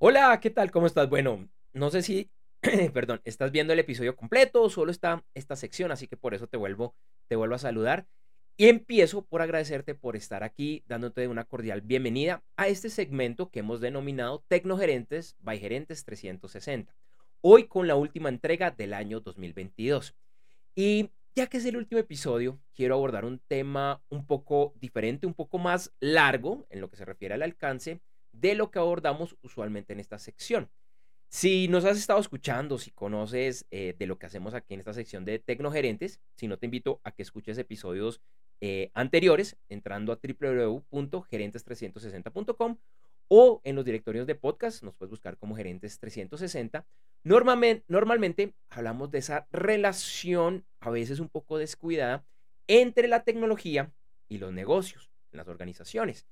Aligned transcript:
Hola, 0.00 0.38
¿qué 0.40 0.50
tal? 0.50 0.70
¿Cómo 0.70 0.86
estás? 0.86 1.08
Bueno, 1.08 1.48
no 1.72 1.90
sé 1.90 2.02
si, 2.02 2.30
perdón, 2.94 3.20
estás 3.24 3.50
viendo 3.50 3.72
el 3.72 3.80
episodio 3.80 4.14
completo 4.14 4.62
o 4.62 4.70
solo 4.70 4.92
está 4.92 5.24
esta 5.34 5.56
sección, 5.56 5.90
así 5.90 6.06
que 6.06 6.16
por 6.16 6.34
eso 6.34 6.46
te 6.46 6.56
vuelvo, 6.56 6.94
te 7.26 7.34
vuelvo 7.34 7.56
a 7.56 7.58
saludar. 7.58 8.06
Y 8.56 8.68
empiezo 8.68 9.24
por 9.24 9.42
agradecerte 9.42 9.96
por 9.96 10.14
estar 10.14 10.44
aquí, 10.44 10.84
dándote 10.86 11.26
una 11.26 11.42
cordial 11.42 11.80
bienvenida 11.80 12.44
a 12.56 12.68
este 12.68 12.90
segmento 12.90 13.50
que 13.50 13.58
hemos 13.58 13.80
denominado 13.80 14.44
Tecnogerentes 14.46 15.34
by 15.40 15.58
Gerentes 15.58 16.04
360. 16.04 16.94
Hoy 17.40 17.66
con 17.66 17.88
la 17.88 17.96
última 17.96 18.28
entrega 18.28 18.70
del 18.70 18.94
año 18.94 19.18
2022. 19.18 20.14
Y 20.76 21.10
ya 21.34 21.48
que 21.48 21.56
es 21.56 21.64
el 21.64 21.76
último 21.76 22.00
episodio, 22.00 22.60
quiero 22.72 22.94
abordar 22.94 23.24
un 23.24 23.40
tema 23.40 24.00
un 24.10 24.26
poco 24.26 24.74
diferente, 24.76 25.26
un 25.26 25.34
poco 25.34 25.58
más 25.58 25.92
largo 25.98 26.68
en 26.70 26.80
lo 26.80 26.88
que 26.88 26.96
se 26.96 27.04
refiere 27.04 27.34
al 27.34 27.42
alcance 27.42 28.00
de 28.32 28.54
lo 28.54 28.70
que 28.70 28.78
abordamos 28.78 29.36
usualmente 29.42 29.92
en 29.92 30.00
esta 30.00 30.18
sección. 30.18 30.70
Si 31.30 31.68
nos 31.68 31.84
has 31.84 31.98
estado 31.98 32.20
escuchando, 32.20 32.78
si 32.78 32.90
conoces 32.90 33.66
eh, 33.70 33.94
de 33.98 34.06
lo 34.06 34.18
que 34.18 34.24
hacemos 34.26 34.54
aquí 34.54 34.72
en 34.74 34.80
esta 34.80 34.94
sección 34.94 35.26
de 35.26 35.38
Tecnogerentes, 35.38 36.20
si 36.36 36.48
no 36.48 36.58
te 36.58 36.66
invito 36.66 37.00
a 37.04 37.12
que 37.12 37.22
escuches 37.22 37.58
episodios 37.58 38.20
eh, 38.60 38.90
anteriores 38.94 39.56
entrando 39.68 40.12
a 40.12 40.16
www.gerentes360.com 40.16 42.78
o 43.28 43.60
en 43.62 43.76
los 43.76 43.84
directorios 43.84 44.26
de 44.26 44.34
podcast, 44.34 44.82
nos 44.82 44.94
puedes 44.94 45.10
buscar 45.10 45.36
como 45.36 45.54
Gerentes 45.54 46.00
360. 46.00 46.86
Normalmente, 47.24 47.84
normalmente 47.88 48.54
hablamos 48.70 49.10
de 49.10 49.18
esa 49.18 49.46
relación, 49.52 50.64
a 50.80 50.88
veces 50.88 51.20
un 51.20 51.28
poco 51.28 51.58
descuidada, 51.58 52.24
entre 52.68 53.06
la 53.06 53.24
tecnología 53.24 53.92
y 54.30 54.38
los 54.38 54.50
negocios 54.52 55.10
las 55.30 55.48
organizaciones. 55.48 56.26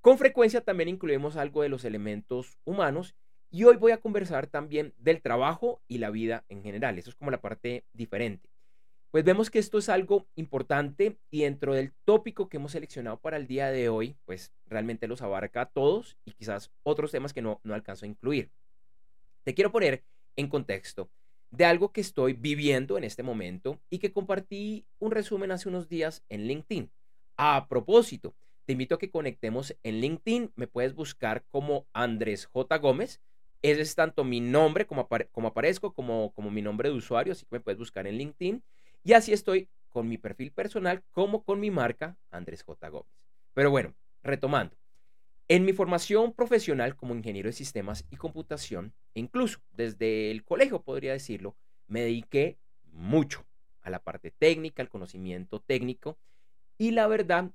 Con 0.00 0.16
frecuencia 0.16 0.60
también 0.60 0.88
incluimos 0.88 1.36
algo 1.36 1.62
de 1.62 1.68
los 1.68 1.84
elementos 1.84 2.58
humanos 2.64 3.14
y 3.50 3.64
hoy 3.64 3.76
voy 3.76 3.92
a 3.92 4.00
conversar 4.00 4.46
también 4.46 4.94
del 4.98 5.20
trabajo 5.20 5.80
y 5.88 5.98
la 5.98 6.10
vida 6.10 6.44
en 6.48 6.62
general. 6.62 6.98
Eso 6.98 7.10
es 7.10 7.16
como 7.16 7.30
la 7.30 7.40
parte 7.40 7.84
diferente. 7.92 8.48
Pues 9.10 9.24
vemos 9.24 9.50
que 9.50 9.58
esto 9.58 9.78
es 9.78 9.88
algo 9.88 10.26
importante 10.36 11.16
y 11.30 11.42
dentro 11.42 11.74
del 11.74 11.92
tópico 12.04 12.48
que 12.48 12.58
hemos 12.58 12.72
seleccionado 12.72 13.18
para 13.18 13.38
el 13.38 13.46
día 13.46 13.70
de 13.70 13.88
hoy, 13.88 14.16
pues 14.26 14.52
realmente 14.66 15.08
los 15.08 15.22
abarca 15.22 15.62
a 15.62 15.66
todos 15.70 16.18
y 16.24 16.32
quizás 16.32 16.70
otros 16.82 17.10
temas 17.10 17.32
que 17.32 17.42
no, 17.42 17.58
no 17.64 17.74
alcanzo 17.74 18.04
a 18.04 18.08
incluir. 18.08 18.50
Te 19.44 19.54
quiero 19.54 19.72
poner 19.72 20.04
en 20.36 20.48
contexto 20.48 21.08
de 21.50 21.64
algo 21.64 21.90
que 21.90 22.02
estoy 22.02 22.34
viviendo 22.34 22.98
en 22.98 23.04
este 23.04 23.22
momento 23.22 23.80
y 23.88 23.98
que 23.98 24.12
compartí 24.12 24.84
un 24.98 25.10
resumen 25.10 25.50
hace 25.52 25.70
unos 25.70 25.88
días 25.88 26.22
en 26.28 26.46
LinkedIn. 26.46 26.90
A 27.38 27.66
propósito, 27.66 28.34
te 28.68 28.72
invito 28.72 28.96
a 28.96 28.98
que 28.98 29.10
conectemos 29.10 29.74
en 29.82 30.02
LinkedIn. 30.02 30.52
Me 30.54 30.66
puedes 30.66 30.94
buscar 30.94 31.42
como 31.48 31.86
Andrés 31.94 32.44
J. 32.44 32.76
Gómez. 32.76 33.22
Ese 33.62 33.80
es 33.80 33.94
tanto 33.94 34.24
mi 34.24 34.40
nombre 34.40 34.86
como, 34.86 35.08
como 35.32 35.48
aparezco, 35.48 35.94
como, 35.94 36.34
como 36.34 36.50
mi 36.50 36.60
nombre 36.60 36.90
de 36.90 36.94
usuario, 36.94 37.32
así 37.32 37.46
que 37.46 37.56
me 37.56 37.60
puedes 37.60 37.78
buscar 37.78 38.06
en 38.06 38.18
LinkedIn. 38.18 38.62
Y 39.04 39.14
así 39.14 39.32
estoy 39.32 39.70
con 39.88 40.06
mi 40.06 40.18
perfil 40.18 40.52
personal 40.52 41.02
como 41.12 41.44
con 41.44 41.60
mi 41.60 41.70
marca 41.70 42.18
Andrés 42.30 42.62
J. 42.62 42.90
Gómez. 42.90 43.10
Pero 43.54 43.70
bueno, 43.70 43.94
retomando. 44.22 44.76
En 45.48 45.64
mi 45.64 45.72
formación 45.72 46.34
profesional 46.34 46.94
como 46.94 47.14
ingeniero 47.14 47.48
de 47.48 47.54
sistemas 47.54 48.04
y 48.10 48.16
computación, 48.16 48.92
incluso 49.14 49.60
desde 49.72 50.30
el 50.30 50.44
colegio 50.44 50.82
podría 50.82 51.14
decirlo, 51.14 51.56
me 51.86 52.02
dediqué 52.02 52.58
mucho 52.92 53.46
a 53.80 53.88
la 53.88 54.00
parte 54.00 54.30
técnica, 54.30 54.82
al 54.82 54.90
conocimiento 54.90 55.58
técnico. 55.58 56.18
Y 56.76 56.90
la 56.90 57.06
verdad 57.06 57.50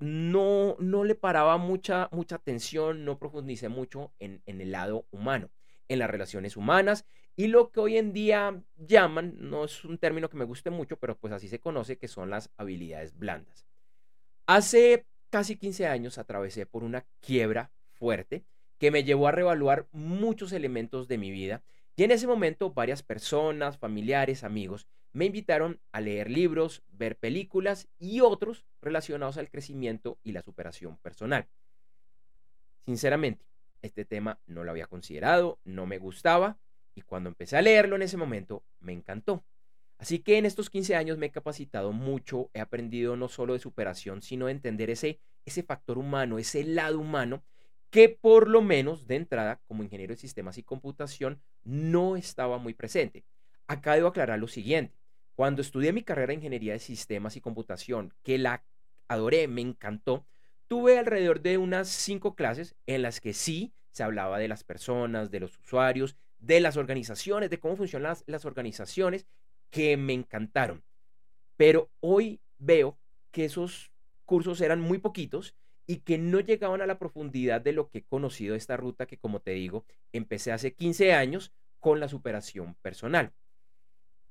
no, 0.00 0.76
no 0.78 1.04
le 1.04 1.14
paraba 1.14 1.56
mucha, 1.58 2.08
mucha 2.10 2.36
atención, 2.36 3.04
no 3.04 3.18
profundicé 3.18 3.68
mucho 3.68 4.12
en, 4.18 4.42
en 4.46 4.60
el 4.60 4.72
lado 4.72 5.06
humano, 5.10 5.50
en 5.88 5.98
las 5.98 6.10
relaciones 6.10 6.56
humanas 6.56 7.04
y 7.40 7.46
lo 7.46 7.70
que 7.70 7.80
hoy 7.80 7.96
en 7.96 8.12
día 8.12 8.62
llaman, 8.76 9.34
no 9.38 9.64
es 9.64 9.82
un 9.84 9.96
término 9.96 10.28
que 10.28 10.36
me 10.36 10.44
guste 10.44 10.68
mucho, 10.68 10.98
pero 10.98 11.16
pues 11.16 11.32
así 11.32 11.48
se 11.48 11.58
conoce, 11.58 11.96
que 11.96 12.06
son 12.06 12.28
las 12.28 12.50
habilidades 12.58 13.16
blandas. 13.16 13.66
Hace 14.46 15.06
casi 15.30 15.56
15 15.56 15.86
años 15.86 16.18
atravesé 16.18 16.66
por 16.66 16.84
una 16.84 17.06
quiebra 17.20 17.70
fuerte 17.92 18.44
que 18.78 18.90
me 18.90 19.04
llevó 19.04 19.28
a 19.28 19.32
reevaluar 19.32 19.86
muchos 19.92 20.52
elementos 20.52 21.08
de 21.08 21.16
mi 21.16 21.30
vida 21.30 21.62
y 21.96 22.04
en 22.04 22.10
ese 22.10 22.26
momento 22.26 22.72
varias 22.72 23.02
personas, 23.02 23.78
familiares, 23.78 24.44
amigos 24.44 24.86
me 25.12 25.24
invitaron 25.24 25.80
a 25.92 26.00
leer 26.00 26.30
libros, 26.30 26.82
ver 26.92 27.16
películas 27.16 27.88
y 27.98 28.20
otros 28.20 28.64
relacionados 28.80 29.38
al 29.38 29.50
crecimiento 29.50 30.18
y 30.22 30.32
la 30.32 30.42
superación 30.42 30.96
personal. 30.98 31.48
Sinceramente, 32.86 33.44
este 33.82 34.04
tema 34.04 34.38
no 34.46 34.64
lo 34.64 34.70
había 34.70 34.86
considerado, 34.86 35.58
no 35.64 35.86
me 35.86 35.98
gustaba 35.98 36.58
y 36.94 37.02
cuando 37.02 37.28
empecé 37.28 37.56
a 37.56 37.62
leerlo 37.62 37.96
en 37.96 38.02
ese 38.02 38.16
momento 38.16 38.62
me 38.80 38.92
encantó. 38.92 39.44
Así 39.98 40.20
que 40.20 40.38
en 40.38 40.46
estos 40.46 40.70
15 40.70 40.96
años 40.96 41.18
me 41.18 41.26
he 41.26 41.30
capacitado 41.30 41.92
mucho, 41.92 42.50
he 42.54 42.60
aprendido 42.60 43.16
no 43.16 43.28
solo 43.28 43.52
de 43.52 43.58
superación, 43.58 44.22
sino 44.22 44.46
de 44.46 44.52
entender 44.52 44.90
ese, 44.90 45.20
ese 45.44 45.62
factor 45.62 45.98
humano, 45.98 46.38
ese 46.38 46.64
lado 46.64 46.98
humano 46.98 47.42
que 47.90 48.08
por 48.08 48.48
lo 48.48 48.62
menos 48.62 49.06
de 49.06 49.16
entrada 49.16 49.60
como 49.66 49.82
ingeniero 49.82 50.14
de 50.14 50.20
sistemas 50.20 50.58
y 50.58 50.62
computación 50.62 51.42
no 51.64 52.16
estaba 52.16 52.58
muy 52.58 52.72
presente. 52.74 53.24
Acá 53.66 53.94
debo 53.94 54.08
aclarar 54.08 54.38
lo 54.38 54.48
siguiente. 54.48 54.96
Cuando 55.34 55.62
estudié 55.62 55.92
mi 55.92 56.02
carrera 56.02 56.28
de 56.28 56.34
ingeniería 56.34 56.72
de 56.72 56.78
sistemas 56.78 57.36
y 57.36 57.40
computación, 57.40 58.14
que 58.22 58.38
la 58.38 58.64
adoré, 59.08 59.48
me 59.48 59.60
encantó, 59.60 60.24
tuve 60.68 60.98
alrededor 60.98 61.40
de 61.40 61.58
unas 61.58 61.88
cinco 61.88 62.34
clases 62.34 62.76
en 62.86 63.02
las 63.02 63.20
que 63.20 63.34
sí 63.34 63.72
se 63.90 64.04
hablaba 64.04 64.38
de 64.38 64.48
las 64.48 64.62
personas, 64.62 65.30
de 65.30 65.40
los 65.40 65.58
usuarios, 65.58 66.16
de 66.38 66.60
las 66.60 66.76
organizaciones, 66.76 67.50
de 67.50 67.58
cómo 67.58 67.76
funcionan 67.76 68.10
las, 68.10 68.24
las 68.26 68.44
organizaciones, 68.44 69.26
que 69.70 69.96
me 69.96 70.12
encantaron. 70.12 70.82
Pero 71.56 71.90
hoy 72.00 72.40
veo 72.58 72.98
que 73.30 73.44
esos 73.44 73.90
cursos 74.24 74.60
eran 74.60 74.80
muy 74.80 74.98
poquitos 74.98 75.54
y 75.90 75.98
que 76.02 76.18
no 76.18 76.40
llegaban 76.40 76.82
a 76.82 76.86
la 76.86 76.98
profundidad 76.98 77.60
de 77.60 77.72
lo 77.72 77.88
que 77.88 77.98
he 77.98 78.04
conocido 78.04 78.54
esta 78.54 78.76
ruta 78.76 79.06
que, 79.06 79.18
como 79.18 79.40
te 79.40 79.52
digo, 79.52 79.84
empecé 80.12 80.52
hace 80.52 80.74
15 80.74 81.12
años 81.12 81.52
con 81.80 81.98
la 81.98 82.08
superación 82.08 82.76
personal. 82.82 83.32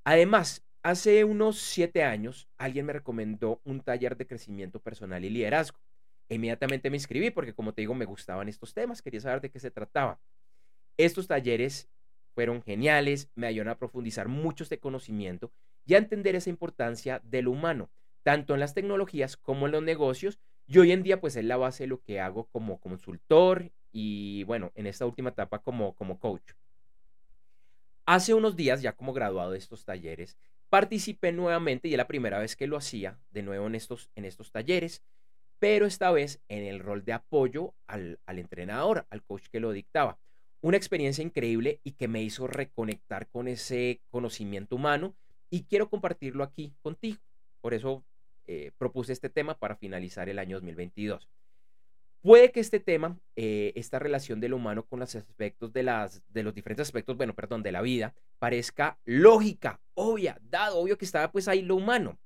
Además, 0.06 0.64
Hace 0.81 1.25
unos 1.25 1.59
siete 1.59 2.06
años, 2.06 2.48
alguien 2.58 2.86
me 2.86 2.94
recomendó 2.94 3.59
un 3.66 3.81
taller 3.81 4.16
de 4.16 4.25
crecimiento 4.25 4.80
personal 4.80 5.25
y 5.25 5.30
liderazgo. 5.30 5.78
Inmediatamente 6.30 6.90
me 6.90 6.96
inscribí 6.96 7.31
porque, 7.31 7.53
como 7.53 7.74
te 7.74 7.81
digo, 7.81 7.96
me 7.96 8.06
gustaban 8.06 8.48
estos 8.48 8.74
temas, 8.74 9.02
quería 9.02 9.19
saber 9.19 9.42
de 9.42 9.52
qué 9.52 9.59
se 9.59 9.72
trataba. 9.72 10.22
Estos 10.96 11.28
talleres 11.28 11.90
fueron 12.34 12.64
geniales, 12.64 13.30
me 13.36 13.48
ayudaron 13.48 13.74
a 13.74 13.78
profundizar 13.78 14.30
mucho 14.30 14.64
este 14.64 14.80
conocimiento 14.80 15.52
y 15.86 15.96
a 15.96 15.98
entender 15.98 16.36
esa 16.36 16.50
importancia 16.50 17.19
del 17.25 17.50
humano, 17.50 17.90
tanto 18.24 18.53
en 18.53 18.62
las 18.62 18.74
tecnologías 18.74 19.36
como 19.36 19.66
en 19.66 19.74
los 19.74 19.84
negocios. 19.84 20.40
Y 20.72 20.78
hoy 20.78 20.91
en 20.91 21.02
día, 21.02 21.19
pues 21.19 21.35
es 21.35 21.44
la 21.46 21.57
base 21.57 21.85
de 21.85 21.88
lo 21.88 22.00
que 22.03 22.19
hago 22.19 22.46
como 22.46 22.80
consultor 22.80 23.72
y, 23.91 24.44
bueno, 24.44 24.72
en 24.75 24.85
esta 24.85 25.03
última 25.07 25.31
etapa 25.31 25.63
como, 25.63 25.96
como 25.96 26.19
coach. 26.19 26.52
Hace 28.06 28.35
unos 28.35 28.56
días, 28.56 28.84
ya 28.84 28.94
como 28.94 29.12
graduado 29.12 29.50
de 29.50 29.57
estos 29.57 29.84
talleres, 29.84 30.38
participé 30.69 31.31
nuevamente 31.31 31.88
y 31.88 31.94
es 31.94 31.97
la 31.97 32.06
primera 32.06 32.38
vez 32.38 32.56
que 32.56 32.68
lo 32.68 32.78
hacía 32.78 33.19
de 33.31 33.41
nuevo 33.41 33.66
en 33.66 33.74
estos, 33.74 34.12
en 34.13 34.25
estos 34.25 34.52
talleres, 34.52 35.02
pero 35.57 35.88
esta 35.88 36.12
vez 36.12 36.40
en 36.50 36.63
el 36.63 36.80
rol 36.81 37.03
de 37.03 37.13
apoyo 37.13 37.74
al, 37.88 38.19
al 38.28 38.38
entrenador, 38.38 39.07
al 39.09 39.24
coach 39.24 39.47
que 39.51 39.59
lo 39.59 39.72
dictaba. 39.72 40.19
Una 40.62 40.78
experiencia 40.78 41.24
increíble 41.24 41.80
y 41.84 41.94
que 41.94 42.07
me 42.07 42.22
hizo 42.22 42.46
reconectar 42.46 43.28
con 43.28 43.47
ese 43.47 44.01
conocimiento 44.12 44.75
humano 44.75 45.16
y 45.50 45.63
quiero 45.63 45.90
compartirlo 45.90 46.44
aquí 46.44 46.75
contigo. 46.84 47.18
Por 47.59 47.74
eso 47.74 48.03
eh, 48.52 48.72
propuse 48.80 49.13
este 49.13 49.30
tema 49.30 49.60
para 49.60 49.75
finalizar 49.75 50.28
el 50.28 50.40
año 50.40 50.57
2022. 50.57 51.30
Puede 52.19 52.51
que 52.51 52.60
este 52.60 52.80
tema, 52.80 53.16
eh, 53.36 53.74
esta 53.75 54.00
relación 54.00 54.40
de 54.40 54.50
lo 54.50 54.56
humano 54.56 54.88
con 54.88 55.00
los 55.00 55.13
aspectos 55.16 55.72
de, 55.72 55.84
las, 55.84 56.24
de 56.30 56.42
los 56.42 56.56
diferentes 56.56 56.88
aspectos, 56.88 57.16
bueno, 57.16 57.36
perdón, 57.36 57.62
de 57.62 57.72
la 57.72 57.84
vida, 57.84 58.16
parezca 58.40 58.98
lógica, 59.06 59.80
obvia, 59.94 60.40
dado, 60.42 60.80
obvio 60.80 60.98
que 60.98 61.06
estaba 61.06 61.31
pues 61.31 61.48
ahí 61.48 61.62
lo 61.62 61.75
humano. 61.75 62.18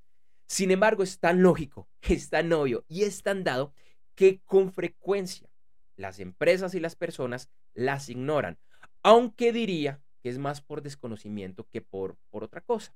Sin 0.48 0.72
embargo, 0.72 1.04
es 1.04 1.20
tan 1.20 1.42
lógico, 1.42 1.90
es 2.02 2.30
tan 2.30 2.54
obvio 2.54 2.86
y 2.88 3.04
es 3.04 3.22
tan 3.22 3.44
dado 3.44 3.74
que 4.16 4.40
con 4.46 4.72
frecuencia 4.72 5.50
las 5.98 6.20
empresas 6.20 6.74
y 6.74 6.80
las 6.80 6.96
personas 6.96 7.50
las 7.74 8.08
ignoran, 8.08 8.58
aunque 9.02 9.52
diría 9.52 10.02
que 10.22 10.30
es 10.30 10.38
más 10.38 10.62
por 10.62 10.84
desconocimiento 10.84 11.68
que 11.68 11.82
por, 11.82 12.16
por 12.30 12.46
otra 12.46 12.62
cosa. 12.62 12.96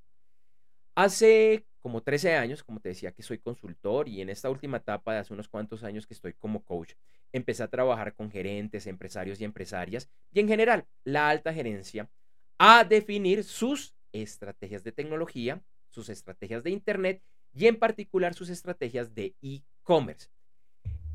Hace 0.97 1.67
como 1.79 2.01
13 2.01 2.33
años, 2.37 2.63
como 2.63 2.79
te 2.79 2.89
decía 2.89 3.11
que 3.11 3.21
soy 3.21 3.37
consultor 3.37 4.09
y 4.09 4.19
en 4.19 4.29
esta 4.29 4.49
última 4.49 4.77
etapa 4.77 5.13
de 5.13 5.19
hace 5.19 5.31
unos 5.31 5.47
cuantos 5.47 5.83
años 5.83 6.07
que 6.07 6.15
estoy 6.15 6.33
como 6.33 6.65
coach, 6.65 6.93
empecé 7.31 7.61
a 7.61 7.67
trabajar 7.67 8.15
con 8.15 8.31
gerentes, 8.31 8.87
empresarios 8.87 9.39
y 9.39 9.43
empresarias 9.43 10.09
y 10.33 10.39
en 10.39 10.47
general 10.47 10.87
la 11.03 11.29
alta 11.29 11.53
gerencia 11.53 12.09
a 12.57 12.83
definir 12.83 13.43
sus 13.43 13.93
estrategias 14.11 14.83
de 14.83 14.91
tecnología, 14.91 15.61
sus 15.91 16.09
estrategias 16.09 16.63
de 16.63 16.71
Internet 16.71 17.21
y 17.53 17.67
en 17.67 17.77
particular 17.77 18.33
sus 18.33 18.49
estrategias 18.49 19.13
de 19.13 19.35
e-commerce. 19.43 20.29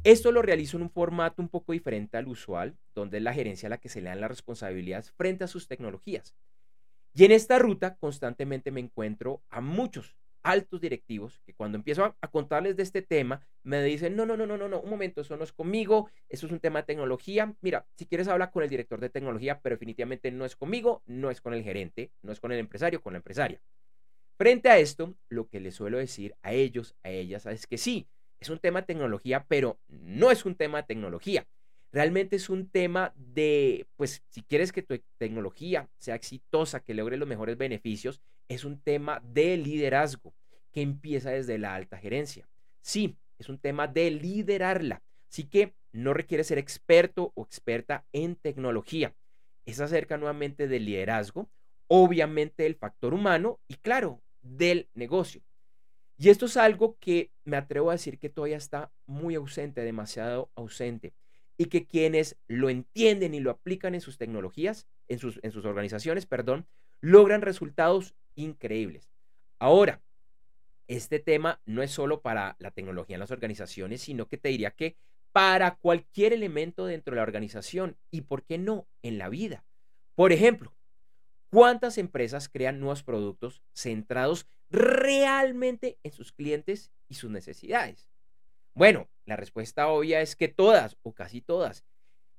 Esto 0.04 0.30
lo 0.30 0.42
realizo 0.42 0.76
en 0.76 0.84
un 0.84 0.90
formato 0.90 1.42
un 1.42 1.48
poco 1.48 1.72
diferente 1.72 2.16
al 2.16 2.28
usual, 2.28 2.78
donde 2.94 3.16
es 3.16 3.24
la 3.24 3.34
gerencia 3.34 3.66
a 3.66 3.70
la 3.70 3.78
que 3.78 3.88
se 3.88 4.00
le 4.00 4.10
dan 4.10 4.20
las 4.20 4.30
responsabilidades 4.30 5.10
frente 5.10 5.42
a 5.42 5.48
sus 5.48 5.66
tecnologías. 5.66 6.36
Y 7.14 7.24
en 7.24 7.32
esta 7.32 7.58
ruta 7.58 7.96
constantemente 7.96 8.70
me 8.70 8.80
encuentro 8.80 9.42
a 9.50 9.60
muchos 9.60 10.16
altos 10.42 10.80
directivos 10.80 11.40
que 11.44 11.54
cuando 11.54 11.76
empiezo 11.76 12.04
a, 12.04 12.28
contarles 12.28 12.76
de 12.76 12.82
este 12.82 13.02
tema 13.02 13.40
me 13.62 13.82
dicen, 13.82 14.16
no, 14.16 14.26
no, 14.26 14.36
no, 14.36 14.46
no, 14.46 14.56
no, 14.56 14.68
no, 14.68 14.80
un 14.80 14.90
momento, 14.90 15.20
eso 15.20 15.36
no 15.36 15.44
es 15.44 15.52
conmigo, 15.52 16.10
eso 16.28 16.46
es 16.46 16.52
un 16.52 16.60
tema 16.60 16.80
de 16.80 16.86
tecnología. 16.86 17.54
Mira, 17.60 17.86
si 17.96 18.06
quieres 18.06 18.28
hablar 18.28 18.50
con 18.50 18.62
el 18.62 18.70
director 18.70 19.00
de 19.00 19.10
tecnología, 19.10 19.60
pero 19.60 19.76
definitivamente 19.76 20.30
no 20.30 20.44
es 20.44 20.56
conmigo, 20.56 21.02
no 21.06 21.30
es 21.30 21.40
con 21.40 21.54
el 21.54 21.62
gerente, 21.62 22.10
no 22.22 22.32
es 22.32 22.40
con 22.40 22.50
el 22.52 22.58
empresario, 22.58 23.02
con 23.02 23.12
la 23.12 23.18
empresaria. 23.18 23.60
Frente 24.36 24.70
a 24.70 24.78
esto, 24.78 25.14
lo 25.28 25.48
que 25.48 25.60
les 25.60 25.74
suelo 25.74 25.98
decir 25.98 26.34
a 26.42 26.52
ellos, 26.52 26.96
a 27.04 27.10
ellas, 27.10 27.46
es 27.46 27.66
que 27.66 27.78
sí, 27.78 28.08
es 28.40 28.48
un 28.48 28.58
tema 28.58 28.80
de 28.80 28.86
tecnología, 28.86 29.44
pero 29.46 29.78
no 29.88 30.30
es 30.30 30.44
un 30.44 30.56
tema 30.56 30.78
de 30.78 30.88
tecnología. 30.88 31.46
Realmente 31.92 32.36
es 32.36 32.48
un 32.48 32.68
tema 32.70 33.12
de, 33.16 33.86
pues, 33.96 34.22
si 34.28 34.42
quieres 34.42 34.72
que 34.72 34.82
tu 34.82 34.98
tecnología 35.18 35.90
sea 35.98 36.14
exitosa, 36.14 36.80
que 36.80 36.94
logre 36.94 37.18
los 37.18 37.28
mejores 37.28 37.58
beneficios, 37.58 38.22
es 38.48 38.64
un 38.64 38.80
tema 38.80 39.20
de 39.22 39.58
liderazgo 39.58 40.34
que 40.72 40.80
empieza 40.80 41.30
desde 41.30 41.58
la 41.58 41.74
alta 41.74 41.98
gerencia. 41.98 42.48
Sí, 42.80 43.16
es 43.38 43.50
un 43.50 43.58
tema 43.58 43.88
de 43.88 44.10
liderarla. 44.10 45.02
Así 45.30 45.44
que 45.44 45.74
no 45.92 46.14
requiere 46.14 46.44
ser 46.44 46.56
experto 46.56 47.32
o 47.34 47.42
experta 47.42 48.06
en 48.12 48.36
tecnología. 48.36 49.14
Es 49.66 49.78
acerca 49.80 50.16
nuevamente 50.16 50.68
del 50.68 50.86
liderazgo, 50.86 51.50
obviamente 51.88 52.62
del 52.62 52.74
factor 52.74 53.12
humano 53.12 53.60
y 53.68 53.74
claro, 53.74 54.22
del 54.40 54.88
negocio. 54.94 55.42
Y 56.16 56.30
esto 56.30 56.46
es 56.46 56.56
algo 56.56 56.96
que 57.00 57.30
me 57.44 57.56
atrevo 57.56 57.90
a 57.90 57.94
decir 57.94 58.18
que 58.18 58.30
todavía 58.30 58.56
está 58.56 58.90
muy 59.06 59.34
ausente, 59.34 59.82
demasiado 59.82 60.50
ausente, 60.54 61.12
y 61.62 61.66
que 61.66 61.86
quienes 61.86 62.36
lo 62.48 62.70
entienden 62.70 63.34
y 63.34 63.40
lo 63.40 63.52
aplican 63.52 63.94
en 63.94 64.00
sus 64.00 64.18
tecnologías, 64.18 64.88
en 65.06 65.20
sus, 65.20 65.38
en 65.44 65.52
sus 65.52 65.64
organizaciones, 65.64 66.26
perdón, 66.26 66.66
logran 67.00 67.40
resultados 67.40 68.16
increíbles. 68.34 69.12
Ahora, 69.60 70.02
este 70.88 71.20
tema 71.20 71.60
no 71.64 71.84
es 71.84 71.92
solo 71.92 72.20
para 72.20 72.56
la 72.58 72.72
tecnología 72.72 73.14
en 73.14 73.20
las 73.20 73.30
organizaciones, 73.30 74.00
sino 74.00 74.26
que 74.26 74.38
te 74.38 74.48
diría 74.48 74.72
que 74.72 74.96
para 75.30 75.76
cualquier 75.76 76.32
elemento 76.32 76.84
dentro 76.84 77.12
de 77.12 77.18
la 77.18 77.22
organización 77.22 77.96
y, 78.10 78.22
¿por 78.22 78.42
qué 78.42 78.58
no?, 78.58 78.88
en 79.02 79.18
la 79.18 79.28
vida. 79.28 79.64
Por 80.16 80.32
ejemplo, 80.32 80.74
¿cuántas 81.48 81.96
empresas 81.96 82.48
crean 82.48 82.80
nuevos 82.80 83.04
productos 83.04 83.62
centrados 83.72 84.48
realmente 84.68 85.96
en 86.02 86.10
sus 86.10 86.32
clientes 86.32 86.90
y 87.08 87.14
sus 87.14 87.30
necesidades? 87.30 88.10
Bueno, 88.74 89.08
la 89.24 89.36
respuesta 89.36 89.88
obvia 89.88 90.20
es 90.20 90.36
que 90.36 90.48
todas 90.48 90.96
o 91.02 91.12
casi 91.12 91.40
todas. 91.40 91.84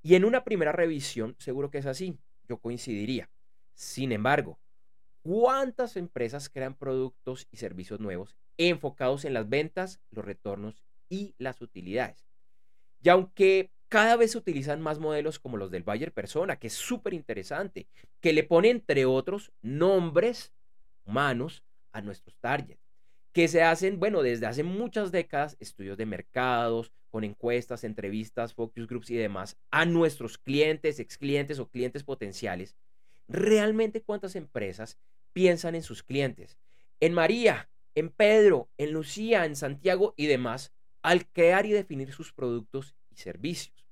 Y 0.01 0.15
en 0.15 0.25
una 0.25 0.43
primera 0.43 0.71
revisión, 0.71 1.35
seguro 1.39 1.71
que 1.71 1.77
es 1.77 1.85
así, 1.85 2.17
yo 2.47 2.57
coincidiría. 2.57 3.29
Sin 3.73 4.11
embargo, 4.11 4.59
¿cuántas 5.21 5.95
empresas 5.95 6.49
crean 6.49 6.75
productos 6.75 7.47
y 7.51 7.57
servicios 7.57 7.99
nuevos 7.99 8.35
enfocados 8.57 9.25
en 9.25 9.33
las 9.33 9.49
ventas, 9.49 9.99
los 10.11 10.25
retornos 10.25 10.83
y 11.09 11.35
las 11.37 11.61
utilidades? 11.61 12.27
Y 13.01 13.09
aunque 13.09 13.71
cada 13.87 14.15
vez 14.15 14.31
se 14.31 14.37
utilizan 14.37 14.81
más 14.81 14.99
modelos 14.99 15.39
como 15.39 15.55
los 15.55 15.71
del 15.71 15.83
Bayer 15.83 16.11
Persona, 16.11 16.57
que 16.57 16.67
es 16.67 16.73
súper 16.73 17.13
interesante, 17.13 17.87
que 18.19 18.33
le 18.33 18.43
pone 18.43 18.69
entre 18.69 19.05
otros 19.05 19.51
nombres 19.61 20.51
humanos 21.05 21.63
a 21.91 22.01
nuestros 22.01 22.35
targets, 22.39 22.82
que 23.33 23.47
se 23.47 23.63
hacen, 23.63 23.99
bueno, 23.99 24.21
desde 24.21 24.45
hace 24.45 24.63
muchas 24.63 25.11
décadas, 25.11 25.57
estudios 25.59 25.97
de 25.97 26.05
mercados, 26.05 26.91
con 27.09 27.23
encuestas, 27.23 27.83
entrevistas, 27.83 28.53
focus 28.53 28.87
groups 28.87 29.09
y 29.09 29.15
demás, 29.15 29.57
a 29.71 29.85
nuestros 29.85 30.37
clientes, 30.37 30.99
ex 30.99 31.17
clientes 31.17 31.59
o 31.59 31.67
clientes 31.67 32.03
potenciales. 32.03 32.75
¿Realmente 33.27 34.01
cuántas 34.01 34.35
empresas 34.35 34.99
piensan 35.33 35.73
en 35.73 35.81
sus 35.81 36.03
clientes? 36.03 36.59
En 36.99 37.13
María, 37.13 37.69
en 37.95 38.09
Pedro, 38.09 38.69
en 38.77 38.91
Lucía, 38.91 39.45
en 39.45 39.55
Santiago 39.55 40.13
y 40.15 40.27
demás, 40.27 40.71
al 41.01 41.27
crear 41.27 41.65
y 41.65 41.71
definir 41.71 42.13
sus 42.13 42.33
productos 42.33 42.95
y 43.09 43.17
servicios. 43.17 43.85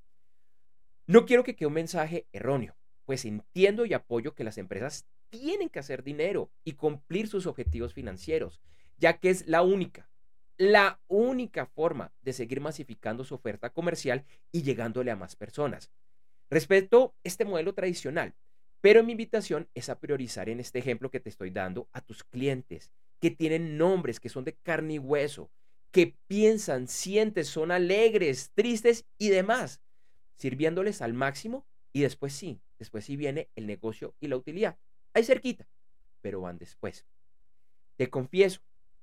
No 1.08 1.26
quiero 1.26 1.44
que 1.44 1.56
quede 1.56 1.68
un 1.68 1.74
mensaje 1.74 2.28
erróneo, 2.32 2.76
pues 3.06 3.26
entiendo 3.26 3.86
y 3.86 3.94
apoyo 3.94 4.36
que 4.36 4.44
las 4.44 4.58
empresas 4.60 5.06
tienen 5.30 5.70
que 5.70 5.80
hacer 5.80 6.04
dinero 6.04 6.52
y 6.64 6.74
cumplir 6.74 7.28
sus 7.28 7.48
objetivos 7.48 7.94
financieros, 7.94 8.62
ya 9.02 9.18
que 9.18 9.32
es 9.32 9.48
la 9.48 9.64
única, 9.64 10.08
la 10.58 11.02
única 11.08 11.66
forma 11.66 12.14
de 12.22 12.34
seguir 12.34 12.62
masificando 12.62 13.26
su 13.26 13.34
oferta 13.34 13.72
comercial 13.72 14.26
y 14.52 14.62
llegándole 14.62 15.10
a 15.10 15.16
más 15.16 15.36
personas. 15.36 15.92
Respeto 16.52 17.16
este 17.24 17.44
modelo 17.44 17.74
tradicional, 17.74 18.36
pero 18.80 19.04
mi 19.04 19.14
invitación 19.14 19.68
es 19.74 19.90
a 19.90 20.00
priorizar 20.00 20.50
en 20.50 20.60
este 20.60 20.78
ejemplo 20.78 21.10
que 21.10 21.20
te 21.20 21.30
estoy 21.30 21.50
dando 21.50 21.90
a 21.94 22.02
tus 22.02 22.24
clientes 22.24 22.92
que 23.20 23.32
tienen 23.32 23.78
nombres 23.78 24.20
que 24.20 24.30
son 24.30 24.44
de 24.44 24.54
carne 24.54 24.96
y 24.96 25.00
hueso, 25.00 25.52
que 25.92 26.16
piensan, 26.28 26.88
sienten, 26.88 27.46
son 27.46 27.72
alegres, 27.72 28.52
tristes 28.54 29.06
y 29.18 29.30
demás, 29.30 29.82
sirviéndoles 30.36 31.02
al 31.02 31.14
máximo 31.14 31.66
y 31.92 32.02
después 32.02 32.34
sí, 32.34 32.62
después 32.78 33.06
sí 33.06 33.16
viene 33.16 33.50
el 33.56 33.66
negocio 33.66 34.16
y 34.20 34.28
la 34.28 34.38
utilidad 34.38 34.78
ahí 35.14 35.24
cerquita, 35.24 35.68
pero 36.22 36.42
van 36.42 36.58
después. 36.58 37.06
Te 37.96 38.10
confieso 38.10 38.62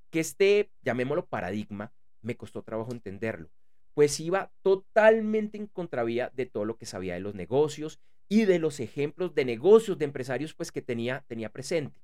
que 0.09 0.19
este, 0.19 0.71
llamémoslo 0.81 1.25
paradigma, 1.25 1.93
me 2.21 2.35
costó 2.35 2.63
trabajo 2.63 2.91
entenderlo, 2.91 3.49
pues 3.93 4.19
iba 4.19 4.51
totalmente 4.61 5.57
en 5.57 5.67
contravía 5.67 6.31
de 6.35 6.45
todo 6.45 6.65
lo 6.65 6.77
que 6.77 6.85
sabía 6.85 7.13
de 7.13 7.19
los 7.19 7.35
negocios 7.35 7.99
y 8.27 8.45
de 8.45 8.59
los 8.59 8.79
ejemplos 8.79 9.33
de 9.33 9.45
negocios 9.45 9.97
de 9.97 10.05
empresarios 10.05 10.53
pues 10.53 10.71
que 10.71 10.81
tenía, 10.81 11.25
tenía 11.27 11.51
presente. 11.51 12.01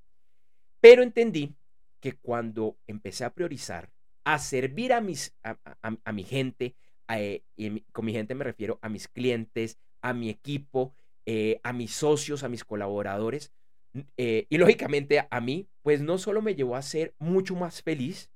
Pero 0.82 1.04
entendí 1.04 1.56
que 2.00 2.14
cuando 2.14 2.78
empecé 2.88 3.26
a 3.26 3.34
priorizar, 3.34 3.92
a 4.24 4.40
servir 4.40 4.92
a, 4.92 5.02
mis, 5.02 5.36
a, 5.44 6.12
mi 6.12 6.24
gente, 6.24 6.76
eh, 7.10 7.44
y 7.56 7.82
con 7.92 8.06
mi 8.06 8.12
gente 8.12 8.36
me 8.36 8.44
refiero 8.44 8.80
a 8.82 8.90
mis 8.90 9.08
clientes, 9.08 9.78
a 10.02 10.14
mi 10.14 10.30
equipo, 10.30 10.94
eh, 11.26 11.60
a 11.64 11.74
mis 11.74 11.92
socios, 11.92 12.44
a 12.44 12.50
mis 12.50 12.64
colaboradores, 12.64 13.52
eh, 14.18 14.46
y 14.50 14.58
lógicamente 14.58 15.28
a 15.30 15.42
mí, 15.42 15.68
pues 15.82 16.02
no 16.02 16.18
solo 16.18 16.42
me 16.42 16.56
llevó 16.56 16.76
a 16.76 16.82
ser 16.82 17.14
mucho 17.20 17.56
más 17.56 17.82
feliz, 17.82 18.32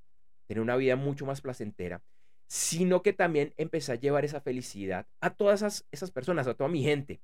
tener 0.47 0.61
una 0.61 0.75
vida 0.75 0.95
mucho 0.95 1.25
más 1.25 1.41
placentera, 1.41 2.01
sino 2.47 3.01
que 3.01 3.13
también 3.13 3.53
empecé 3.57 3.91
a 3.91 3.95
llevar 3.95 4.25
esa 4.25 4.41
felicidad 4.41 5.05
a 5.19 5.29
todas 5.31 5.61
esas, 5.61 5.85
esas 5.91 6.11
personas, 6.11 6.47
a 6.47 6.53
toda 6.53 6.69
mi 6.69 6.83
gente. 6.83 7.21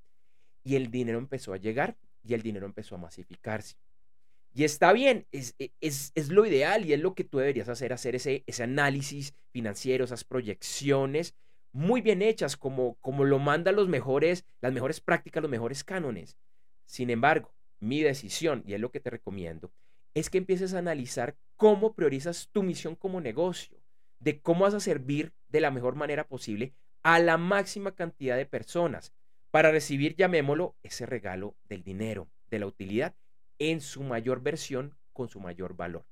Y 0.63 0.75
el 0.75 0.91
dinero 0.91 1.17
empezó 1.17 1.53
a 1.53 1.57
llegar 1.57 1.97
y 2.23 2.33
el 2.33 2.41
dinero 2.41 2.65
empezó 2.65 2.95
a 2.95 2.99
masificarse. 2.99 3.75
Y 4.53 4.63
está 4.63 4.93
bien, 4.93 5.27
es, 5.31 5.55
e, 5.59 5.71
es, 5.81 6.11
es, 6.15 6.29
lo 6.29 6.45
ideal 6.45 6.85
y 6.85 6.93
es 6.93 6.99
lo 6.99 7.13
que 7.13 7.23
tú 7.23 7.39
deberías 7.39 7.69
hacer, 7.69 7.91
hacer 7.93 8.15
ese, 8.15 8.43
ese 8.47 8.63
análisis 8.63 9.33
financiero, 9.51 10.05
esas 10.05 10.23
proyecciones 10.23 11.35
muy 11.71 11.99
bien 11.99 12.21
hechas, 12.21 12.55
como, 12.55 12.95
como 13.01 13.25
lo 13.25 13.37
mandan 13.37 13.75
los 13.75 13.89
mejores, 13.89 14.45
las 14.61 14.71
mejores 14.71 15.01
prácticas, 15.01 15.41
los 15.43 15.51
mejores 15.51 15.83
cánones. 15.83 16.37
Sin 16.85 17.09
embargo, 17.09 17.54
mi 17.79 18.01
decisión, 18.01 18.63
y 18.65 18.73
es 18.73 18.79
lo 18.79 18.91
que 18.91 18.99
te 18.99 19.09
recomiendo, 19.09 19.71
es 20.13 20.29
que 20.29 20.37
empieces 20.37 20.73
a 20.73 20.79
analizar 20.79 21.35
cómo 21.55 21.93
priorizas 21.93 22.49
tu 22.51 22.63
misión 22.63 22.95
como 22.95 23.21
negocio, 23.21 23.77
de 24.19 24.39
cómo 24.39 24.61
vas 24.61 24.73
a 24.73 24.79
servir 24.79 25.33
de 25.49 25.61
la 25.61 25.71
mejor 25.71 25.95
manera 25.95 26.27
posible 26.27 26.73
a 27.03 27.19
la 27.19 27.37
máxima 27.37 27.93
cantidad 27.93 28.37
de 28.37 28.45
personas 28.45 29.13
para 29.51 29.71
recibir, 29.71 30.15
llamémoslo, 30.15 30.75
ese 30.83 31.05
regalo 31.05 31.55
del 31.69 31.83
dinero, 31.83 32.27
de 32.49 32.59
la 32.59 32.65
utilidad, 32.65 33.15
en 33.59 33.79
su 33.81 34.03
mayor 34.03 34.41
versión, 34.41 34.97
con 35.13 35.29
su 35.29 35.39
mayor 35.39 35.75
valor. 35.75 36.05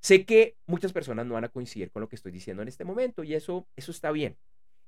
Sé 0.00 0.24
que 0.24 0.56
muchas 0.66 0.92
personas 0.92 1.26
no 1.26 1.34
van 1.34 1.44
a 1.44 1.48
coincidir 1.48 1.90
con 1.90 2.00
lo 2.00 2.08
que 2.08 2.16
estoy 2.16 2.32
diciendo 2.32 2.62
en 2.62 2.68
este 2.68 2.84
momento 2.84 3.24
y 3.24 3.34
eso, 3.34 3.66
eso 3.76 3.90
está 3.90 4.10
bien. 4.10 4.38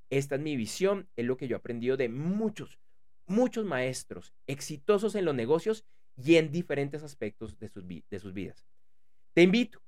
Esta 0.08 0.36
es 0.36 0.40
mi 0.40 0.56
visión, 0.56 1.08
es 1.16 1.26
lo 1.26 1.36
que 1.36 1.48
yo 1.48 1.56
he 1.56 1.58
aprendido 1.58 1.96
de 1.96 2.08
muchos, 2.08 2.78
muchos 3.26 3.64
maestros 3.64 4.32
exitosos 4.46 5.14
en 5.14 5.24
los 5.24 5.34
negocios 5.34 5.84
y 6.24 6.36
en 6.36 6.50
diferentes 6.50 7.02
aspectos 7.02 7.58
de 7.58 7.68
sus, 7.68 7.84
de 7.86 8.18
sus 8.18 8.32
vidas. 8.32 8.66
Te 9.34 9.42
invito 9.42 9.80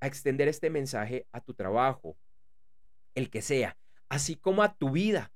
a 0.00 0.06
extender 0.06 0.48
este 0.48 0.70
mensaje 0.70 1.26
a 1.32 1.40
tu 1.40 1.54
trabajo, 1.54 2.16
el 3.14 3.30
que 3.30 3.42
sea, 3.42 3.76
así 4.08 4.36
como 4.36 4.62
a 4.62 4.74
tu 4.74 4.90
vida. 4.90 5.32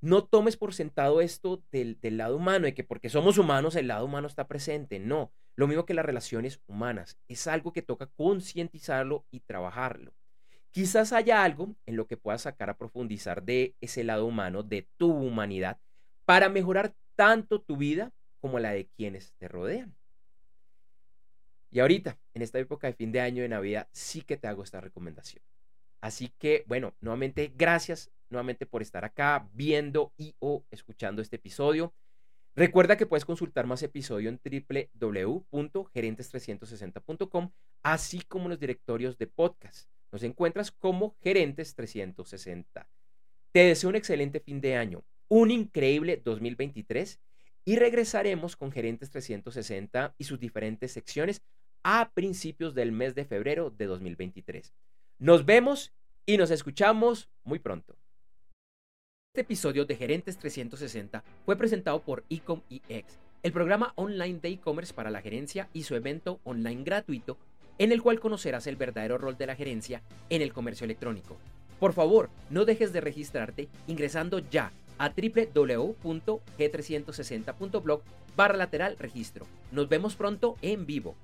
No 0.00 0.24
tomes 0.24 0.56
por 0.56 0.72
sentado 0.72 1.20
esto 1.20 1.62
del, 1.70 2.00
del, 2.00 2.16
lado 2.16 2.36
humano, 2.36 2.64
de 2.64 2.74
que 2.74 2.84
porque 2.84 3.10
somos 3.10 3.36
humanos 3.36 3.76
el 3.76 3.88
lado 3.88 4.06
humano 4.06 4.26
está 4.26 4.48
presente. 4.48 4.98
No, 4.98 5.32
lo 5.56 5.66
mismo 5.66 5.84
que 5.84 5.94
las 5.94 6.06
relaciones 6.06 6.60
humanas. 6.66 7.18
Es 7.28 7.46
algo 7.46 7.72
que 7.72 7.82
toca 7.82 8.06
concientizarlo 8.06 9.26
y 9.30 9.40
trabajarlo. 9.40 10.12
Quizás 10.70 11.12
haya 11.12 11.44
algo 11.44 11.74
en 11.84 11.96
lo 11.96 12.06
que 12.06 12.16
puedas 12.16 12.42
sacar 12.42 12.70
a 12.70 12.78
profundizar 12.78 13.42
de 13.42 13.74
ese 13.80 14.04
lado 14.04 14.24
humano, 14.24 14.62
de 14.62 14.88
tu 14.96 15.12
humanidad, 15.12 15.78
para 16.24 16.48
mejorar 16.48 16.94
tanto 17.16 17.60
tu 17.60 17.76
vida 17.76 18.12
como 18.40 18.58
la 18.58 18.72
de 18.72 18.86
quienes 18.96 19.34
te 19.34 19.48
rodean. 19.48 19.94
Y 21.70 21.80
ahorita, 21.80 22.18
en 22.34 22.42
esta 22.42 22.58
época 22.58 22.88
de 22.88 22.94
fin 22.94 23.12
de 23.12 23.20
año, 23.20 23.42
de 23.42 23.48
Navidad, 23.48 23.88
sí 23.92 24.22
que 24.22 24.36
te 24.36 24.48
hago 24.48 24.64
esta 24.64 24.80
recomendación. 24.80 25.42
Así 26.00 26.32
que, 26.38 26.64
bueno, 26.66 26.94
nuevamente, 27.00 27.52
gracias 27.54 28.10
nuevamente 28.28 28.66
por 28.66 28.82
estar 28.82 29.04
acá 29.04 29.48
viendo 29.52 30.12
y 30.16 30.34
o 30.38 30.64
escuchando 30.70 31.20
este 31.22 31.36
episodio. 31.36 31.92
Recuerda 32.56 32.96
que 32.96 33.06
puedes 33.06 33.24
consultar 33.24 33.66
más 33.66 33.80
episodios 33.82 34.32
en 34.32 34.40
www.gerentes360.com, 35.00 37.52
así 37.82 38.22
como 38.22 38.48
los 38.48 38.58
directorios 38.58 39.16
de 39.18 39.28
podcast. 39.28 39.88
Nos 40.10 40.24
encuentras 40.24 40.72
como 40.72 41.16
Gerentes 41.20 41.74
360. 41.74 42.88
Te 43.52 43.60
deseo 43.60 43.90
un 43.90 43.96
excelente 43.96 44.40
fin 44.40 44.60
de 44.60 44.76
año, 44.76 45.04
un 45.28 45.50
increíble 45.50 46.20
2023 46.24 47.20
y 47.64 47.76
regresaremos 47.76 48.56
con 48.56 48.72
Gerentes 48.72 49.10
360 49.10 50.14
y 50.18 50.24
sus 50.24 50.40
diferentes 50.40 50.92
secciones 50.92 51.42
a 51.82 52.10
principios 52.12 52.74
del 52.74 52.92
mes 52.92 53.14
de 53.14 53.24
febrero 53.24 53.70
de 53.70 53.86
2023. 53.86 54.74
Nos 55.18 55.44
vemos 55.44 55.92
y 56.26 56.36
nos 56.36 56.50
escuchamos 56.50 57.30
muy 57.44 57.58
pronto. 57.58 57.96
Este 59.32 59.42
episodio 59.42 59.84
de 59.84 59.96
Gerentes 59.96 60.38
360 60.38 61.22
fue 61.44 61.56
presentado 61.56 62.02
por 62.02 62.24
Ecom 62.28 62.62
EX, 62.68 63.18
el 63.42 63.52
programa 63.52 63.92
online 63.96 64.40
de 64.40 64.48
e-commerce 64.48 64.92
para 64.92 65.10
la 65.10 65.22
gerencia 65.22 65.68
y 65.72 65.84
su 65.84 65.94
evento 65.94 66.40
online 66.44 66.82
gratuito 66.82 67.38
en 67.78 67.92
el 67.92 68.02
cual 68.02 68.20
conocerás 68.20 68.66
el 68.66 68.76
verdadero 68.76 69.16
rol 69.16 69.38
de 69.38 69.46
la 69.46 69.56
gerencia 69.56 70.02
en 70.28 70.42
el 70.42 70.52
comercio 70.52 70.84
electrónico. 70.84 71.38
Por 71.78 71.94
favor, 71.94 72.28
no 72.50 72.66
dejes 72.66 72.92
de 72.92 73.00
registrarte 73.00 73.68
ingresando 73.86 74.38
ya 74.38 74.70
a 75.00 75.08
www.g360.blog 75.08 78.02
barra 78.36 78.58
lateral 78.58 78.98
registro. 78.98 79.46
Nos 79.72 79.88
vemos 79.88 80.14
pronto 80.14 80.58
en 80.60 80.84
vivo. 80.84 81.16